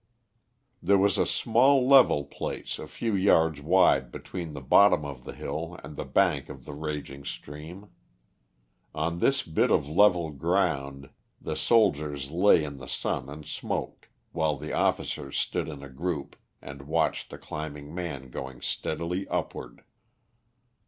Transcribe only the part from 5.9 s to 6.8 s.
the bank of the